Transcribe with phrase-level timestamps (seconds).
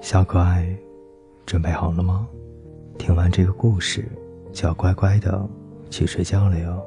[0.00, 0.66] 小可爱，
[1.44, 2.26] 准备好了吗？
[2.96, 4.08] 听完这个故事，
[4.50, 5.46] 就要乖乖的
[5.90, 6.82] 去睡觉了哟。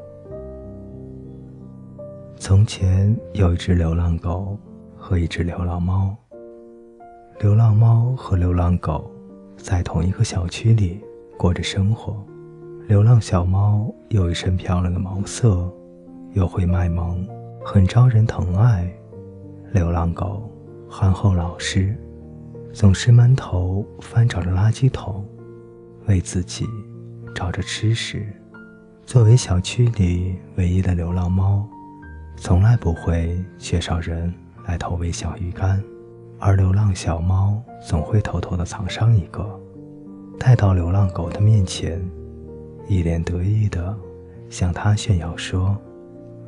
[2.37, 4.57] 从前有一只流浪狗
[4.97, 6.15] 和一只流浪猫。
[7.39, 9.11] 流浪猫和流浪狗
[9.57, 10.99] 在同一个小区里
[11.37, 12.15] 过着生活。
[12.87, 15.71] 流浪小猫有一身漂亮的毛色，
[16.31, 17.27] 又会卖萌，
[17.63, 18.91] 很招人疼爱。
[19.71, 20.49] 流浪狗
[20.89, 21.95] 憨厚老实。
[22.73, 25.23] 总是闷头翻找着垃圾桶，
[26.07, 26.65] 为自己
[27.35, 28.25] 找着吃食。
[29.05, 31.67] 作为小区里唯一的流浪猫，
[32.35, 34.33] 从来不会缺少人
[34.65, 35.81] 来投喂小鱼干，
[36.39, 39.47] 而流浪小猫总会偷偷地藏上一个，
[40.39, 42.03] 带到流浪狗的面前，
[42.87, 43.95] 一脸得意地
[44.49, 45.77] 向它炫耀说：“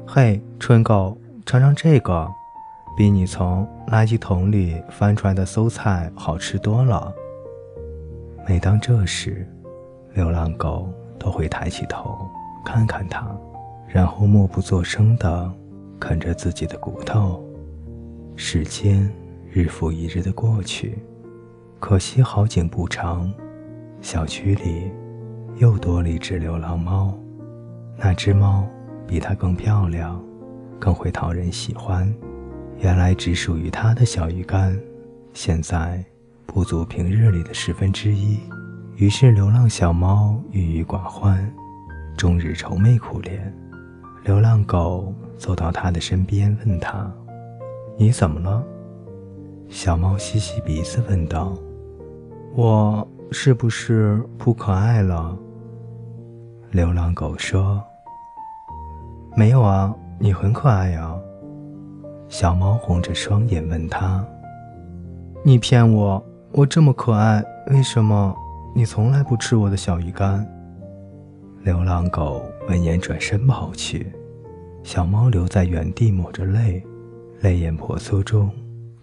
[0.08, 2.28] 嘿，春狗，尝尝这个。”
[2.96, 7.14] 比你从垃圾桶里翻出来的馊菜好吃多了。
[8.48, 9.46] 每当这时，
[10.14, 10.88] 流浪狗
[11.20, 12.18] 都会抬起头
[12.64, 13.28] 看看它，
[13.88, 15.52] 然后默不作声地
[16.00, 17.44] 啃着自己的骨头。
[18.38, 19.12] 时间
[19.52, 20.98] 日复一日的过去，
[21.80, 23.30] 可惜好景不长，
[24.00, 24.90] 小区里
[25.58, 27.14] 又多了一只流浪猫。
[27.98, 28.66] 那只猫
[29.06, 30.24] 比它更漂亮，
[30.80, 32.14] 更会讨人喜欢。
[32.80, 34.78] 原来只属于它的小鱼干，
[35.34, 36.04] 现在
[36.46, 38.40] 不足平日里的十分之一。
[38.96, 41.52] 于是，流浪小猫郁郁寡欢，
[42.16, 43.54] 终日愁眉苦脸。
[44.24, 47.12] 流浪狗走到它的身边，问它
[47.98, 48.64] ：“你怎么了？”
[49.68, 51.58] 小猫吸吸鼻子，问道
[52.56, 55.38] ：“我是不是不可爱了？”
[56.72, 57.84] 流浪狗说
[59.36, 61.14] ：“没有啊，你很可爱呀。”
[62.28, 64.26] 小猫红着双眼问他
[65.44, 66.24] ：“你骗我！
[66.52, 68.36] 我这么可爱，为什么
[68.74, 70.46] 你从来不吃我的小鱼干？”
[71.64, 74.12] 流浪狗闻言转身跑去，
[74.84, 76.84] 小猫留在原地抹着泪，
[77.42, 78.50] 泪眼婆娑中，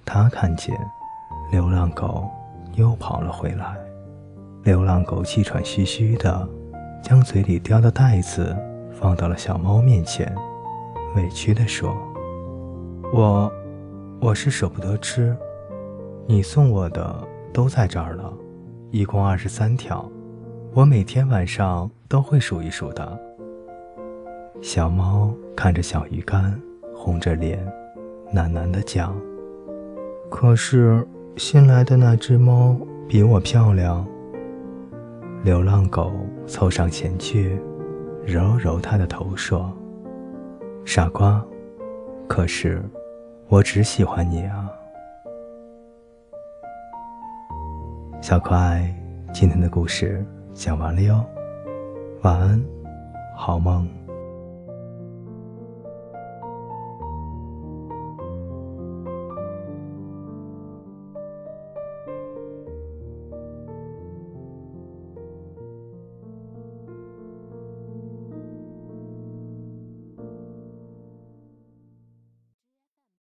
[0.05, 0.77] 它看见
[1.51, 2.29] 流浪狗
[2.75, 3.77] 又跑了回来。
[4.63, 6.49] 流浪狗气喘吁吁的，
[7.03, 8.57] 将嘴里叼的袋子
[8.93, 10.33] 放到了小猫面前，
[11.17, 11.97] 委屈地说。
[13.15, 13.53] 我，
[14.23, 15.37] 我是舍不得吃，
[16.27, 17.15] 你送我的
[17.53, 18.33] 都在这儿了，
[18.91, 20.11] 一共二十三条，
[20.73, 23.21] 我每天晚上都会数一数的。
[24.63, 26.59] 小猫看着小鱼干，
[26.95, 27.63] 红着脸，
[28.33, 29.15] 喃喃地讲
[30.31, 31.07] ：“可是
[31.37, 32.75] 新来的那只猫
[33.07, 34.07] 比我漂亮。”
[35.45, 36.11] 流浪狗
[36.47, 37.61] 凑上前去，
[38.25, 39.71] 揉揉它的头，说
[40.87, 41.45] ：“傻瓜，
[42.27, 42.83] 可是。”
[43.53, 44.73] 我只喜欢你啊，
[48.23, 48.91] 小可爱。
[49.31, 50.25] 今天的故事
[50.55, 51.23] 讲完了哟，
[52.23, 52.65] 晚安，
[53.37, 53.87] 好梦。